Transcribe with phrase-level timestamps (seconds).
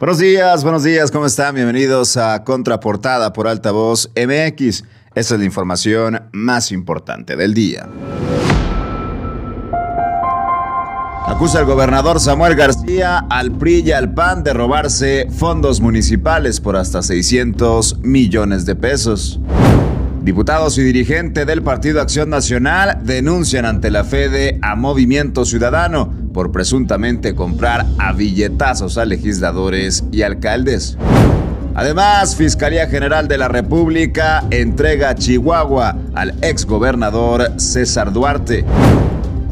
[0.00, 1.54] Buenos días, buenos días, ¿cómo están?
[1.54, 4.84] Bienvenidos a Contraportada por Altavoz MX.
[5.14, 7.86] Esa es la información más importante del día.
[11.26, 16.76] Acusa el gobernador Samuel García al PRI y al PAN de robarse fondos municipales por
[16.76, 19.38] hasta 600 millones de pesos.
[20.22, 26.52] Diputados y dirigente del Partido Acción Nacional denuncian ante la FEDE a Movimiento Ciudadano por
[26.52, 30.96] presuntamente comprar a billetazos a legisladores y alcaldes.
[31.74, 38.64] Además, Fiscalía General de la República entrega Chihuahua al exgobernador César Duarte.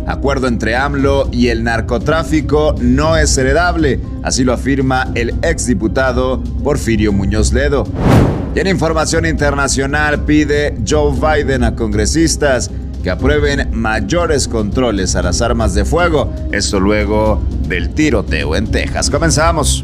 [0.06, 7.12] Acuerdo entre AMLO y el narcotráfico no es heredable, así lo afirma el exdiputado Porfirio
[7.12, 7.84] Muñoz Ledo.
[8.54, 12.70] Y en información internacional pide Joe Biden a congresistas
[13.08, 16.30] que aprueben mayores controles a las armas de fuego.
[16.52, 19.08] Esto luego del tiroteo en Texas.
[19.08, 19.82] Comenzamos.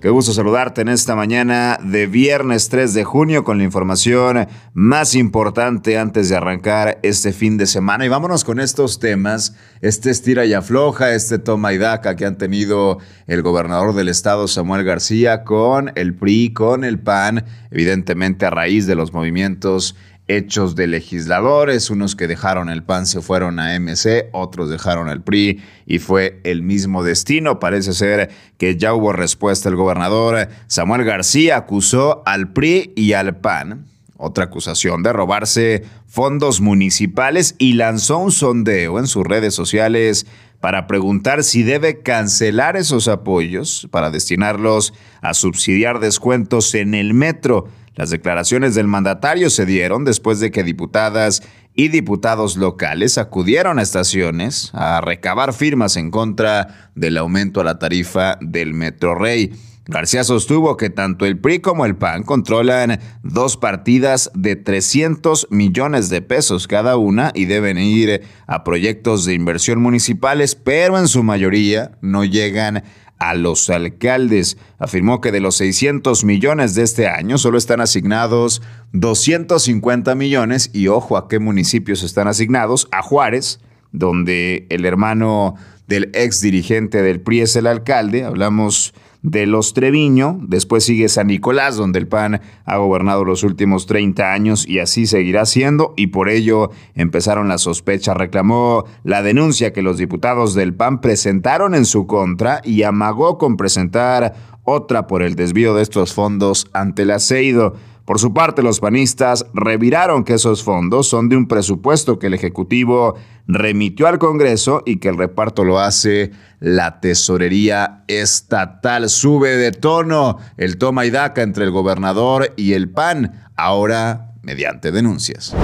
[0.00, 5.14] Qué gusto saludarte en esta mañana de viernes 3 de junio con la información más
[5.14, 8.04] importante antes de arrancar este fin de semana.
[8.04, 12.36] Y vámonos con estos temas, este estira y afloja, este toma y daca que han
[12.36, 12.98] tenido
[13.28, 18.88] el gobernador del estado Samuel García con el PRI, con el PAN, evidentemente a raíz
[18.88, 19.94] de los movimientos
[20.28, 25.22] hechos de legisladores, unos que dejaron el PAN se fueron a MC, otros dejaron el
[25.22, 27.58] PRI y fue el mismo destino.
[27.58, 29.68] Parece ser que ya hubo respuesta.
[29.68, 33.86] El gobernador Samuel García acusó al PRI y al PAN
[34.18, 40.26] otra acusación de robarse fondos municipales y lanzó un sondeo en sus redes sociales
[40.60, 44.92] para preguntar si debe cancelar esos apoyos para destinarlos
[45.22, 47.68] a subsidiar descuentos en el metro.
[47.98, 51.42] Las declaraciones del mandatario se dieron después de que diputadas
[51.74, 57.80] y diputados locales acudieron a estaciones a recabar firmas en contra del aumento a la
[57.80, 59.52] tarifa del Metro Rey.
[59.86, 66.08] García sostuvo que tanto el PRI como el PAN controlan dos partidas de 300 millones
[66.08, 71.24] de pesos cada una y deben ir a proyectos de inversión municipales, pero en su
[71.24, 72.84] mayoría no llegan
[73.18, 74.58] a los alcaldes.
[74.78, 78.62] Afirmó que de los 600 millones de este año solo están asignados
[78.92, 83.60] 250 millones y ojo a qué municipios están asignados, a Juárez,
[83.92, 90.38] donde el hermano del ex dirigente del PRI es el alcalde, hablamos de los Treviño,
[90.42, 95.06] después sigue San Nicolás, donde el PAN ha gobernado los últimos 30 años y así
[95.06, 98.16] seguirá siendo, y por ello empezaron las sospechas.
[98.16, 103.56] Reclamó la denuncia que los diputados del PAN presentaron en su contra y amagó con
[103.56, 104.34] presentar
[104.64, 107.74] otra por el desvío de estos fondos ante el aceido.
[108.08, 112.32] Por su parte, los panistas reviraron que esos fondos son de un presupuesto que el
[112.32, 119.10] Ejecutivo remitió al Congreso y que el reparto lo hace la Tesorería Estatal.
[119.10, 124.90] Sube de tono el toma y daca entre el gobernador y el PAN, ahora mediante
[124.90, 125.54] denuncias.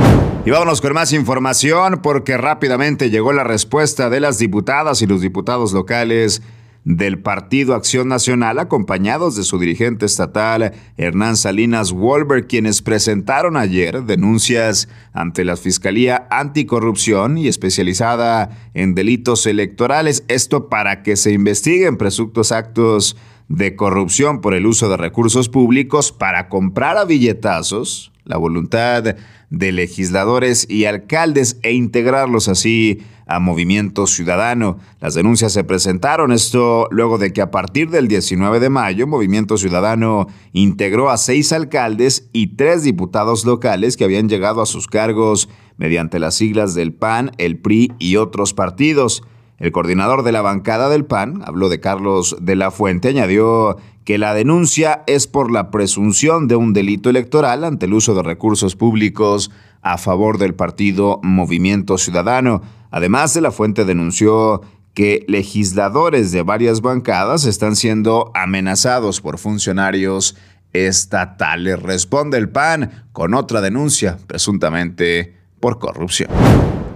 [0.44, 5.22] Y vámonos con más información porque rápidamente llegó la respuesta de las diputadas y los
[5.22, 6.42] diputados locales
[6.84, 14.04] del Partido Acción Nacional, acompañados de su dirigente estatal, Hernán Salinas Wolver, quienes presentaron ayer
[14.04, 20.24] denuncias ante la Fiscalía Anticorrupción y especializada en delitos electorales.
[20.28, 23.16] Esto para que se investiguen presuntos actos
[23.48, 29.16] de corrupción por el uso de recursos públicos para comprar a billetazos la voluntad
[29.50, 34.78] de legisladores y alcaldes e integrarlos así a Movimiento Ciudadano.
[35.00, 39.56] Las denuncias se presentaron esto luego de que a partir del 19 de mayo Movimiento
[39.56, 45.48] Ciudadano integró a seis alcaldes y tres diputados locales que habían llegado a sus cargos
[45.76, 49.22] mediante las siglas del PAN, el PRI y otros partidos.
[49.58, 54.18] El coordinador de la bancada del PAN, habló de Carlos de la Fuente, añadió que
[54.18, 58.76] la denuncia es por la presunción de un delito electoral ante el uso de recursos
[58.76, 59.50] públicos
[59.80, 62.62] a favor del partido Movimiento Ciudadano.
[62.90, 64.62] Además, de la Fuente denunció
[64.92, 70.36] que legisladores de varias bancadas están siendo amenazados por funcionarios
[70.72, 71.82] estatales.
[71.82, 76.30] Responde el PAN con otra denuncia, presuntamente por corrupción.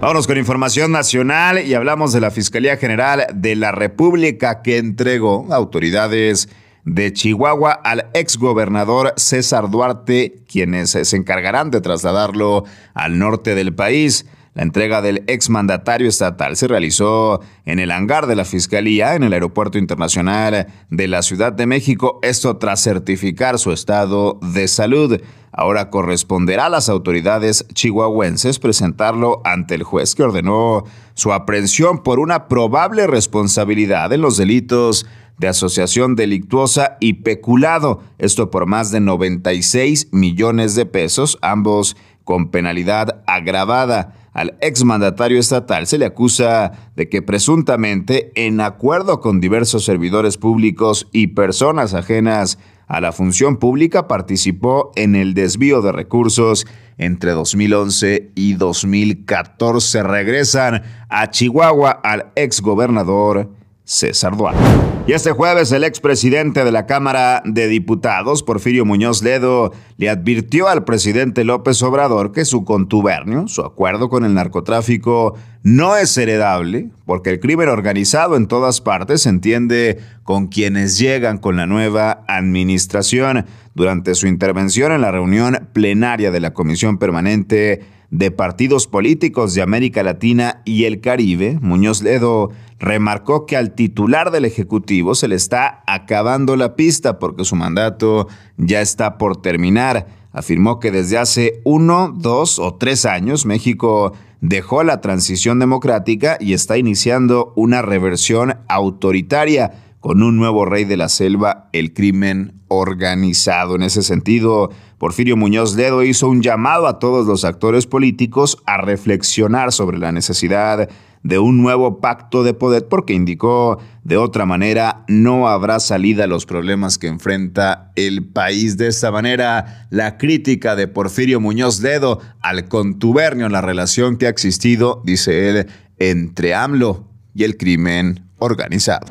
[0.01, 5.53] Vámonos con información nacional y hablamos de la Fiscalía General de la República que entregó
[5.53, 6.47] autoridades
[6.85, 12.63] de Chihuahua al exgobernador César Duarte, quienes se encargarán de trasladarlo
[12.93, 14.25] al norte del país.
[14.59, 19.31] La entrega del exmandatario estatal se realizó en el hangar de la Fiscalía en el
[19.31, 25.21] Aeropuerto Internacional de la Ciudad de México, esto tras certificar su estado de salud.
[25.53, 30.83] Ahora corresponderá a las autoridades chihuahuenses presentarlo ante el juez que ordenó
[31.13, 35.05] su aprehensión por una probable responsabilidad en los delitos
[35.37, 41.95] de asociación delictuosa y peculado, esto por más de 96 millones de pesos, ambos
[42.25, 44.18] con penalidad agravada.
[44.33, 51.07] Al exmandatario estatal se le acusa de que presuntamente, en acuerdo con diversos servidores públicos
[51.11, 56.65] y personas ajenas a la función pública, participó en el desvío de recursos
[56.97, 60.03] entre 2011 y 2014.
[60.03, 63.51] Regresan a Chihuahua al exgobernador
[63.83, 64.88] César Duarte.
[65.09, 70.67] Y este jueves el expresidente de la Cámara de Diputados, Porfirio Muñoz Ledo, le advirtió
[70.67, 75.33] al presidente López Obrador que su contubernio, su acuerdo con el narcotráfico,
[75.63, 81.39] no es heredable, porque el crimen organizado en todas partes se entiende con quienes llegan
[81.39, 83.47] con la nueva administración.
[83.73, 89.61] Durante su intervención en la reunión plenaria de la Comisión Permanente de Partidos Políticos de
[89.61, 95.35] América Latina y el Caribe, Muñoz Ledo remarcó que al titular del Ejecutivo se le
[95.35, 98.27] está acabando la pista porque su mandato
[98.57, 100.07] ya está por terminar.
[100.31, 106.53] Afirmó que desde hace uno, dos o tres años México dejó la transición democrática y
[106.53, 113.75] está iniciando una reversión autoritaria con un nuevo rey de la selva, el crimen organizado.
[113.75, 118.77] En ese sentido, Porfirio Muñoz Ledo hizo un llamado a todos los actores políticos a
[118.77, 120.89] reflexionar sobre la necesidad
[121.23, 126.27] de un nuevo pacto de poder porque indicó de otra manera no habrá salida a
[126.27, 128.77] los problemas que enfrenta el país.
[128.77, 134.27] De esta manera, la crítica de Porfirio Muñoz Ledo al contubernio en la relación que
[134.27, 135.67] ha existido, dice él,
[135.97, 137.05] entre AMLO
[137.35, 139.05] y el crimen organizado.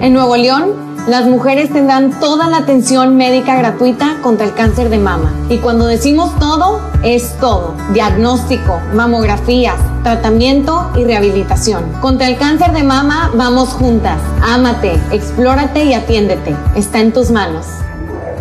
[0.00, 0.72] En Nuevo León,
[1.08, 5.32] las mujeres tendrán toda la atención médica gratuita contra el cáncer de mama.
[5.50, 7.74] Y cuando decimos todo, es todo.
[7.92, 11.84] Diagnóstico, mamografías, tratamiento y rehabilitación.
[12.00, 14.18] Contra el cáncer de mama vamos juntas.
[14.42, 16.56] Ámate, explórate y atiéndete.
[16.74, 17.66] Está en tus manos.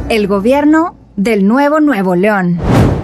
[0.10, 2.60] El gobierno del nuevo Nuevo León.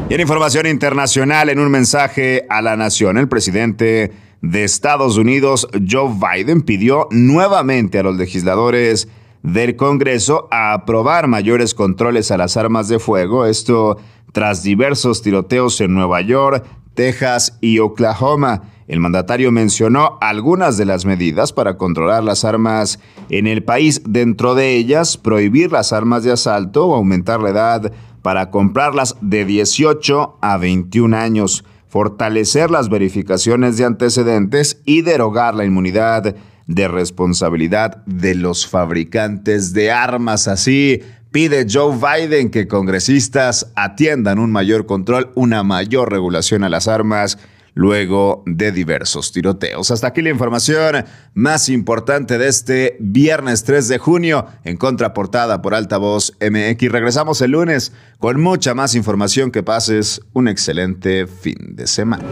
[0.10, 5.68] Y en información internacional, en un mensaje a la nación, el presidente de Estados Unidos,
[5.90, 9.08] Joe Biden, pidió nuevamente a los legisladores
[9.44, 13.98] del Congreso a aprobar mayores controles a las armas de fuego, esto
[14.32, 18.64] tras diversos tiroteos en Nueva York, Texas y Oklahoma.
[18.88, 23.00] El mandatario mencionó algunas de las medidas para controlar las armas
[23.30, 27.94] en el país, dentro de ellas prohibir las armas de asalto o aumentar la edad
[28.22, 35.66] para comprarlas de 18 a 21 años fortalecer las verificaciones de antecedentes y derogar la
[35.66, 36.36] inmunidad
[36.68, 40.48] de responsabilidad de los fabricantes de armas.
[40.48, 41.02] Así
[41.32, 47.40] pide Joe Biden que congresistas atiendan un mayor control, una mayor regulación a las armas
[47.80, 49.90] luego de diversos tiroteos.
[49.90, 55.74] Hasta aquí la información más importante de este viernes 3 de junio en contraportada por
[55.74, 56.92] Altavoz MX.
[56.92, 59.50] Regresamos el lunes con mucha más información.
[59.50, 62.26] Que pases un excelente fin de semana.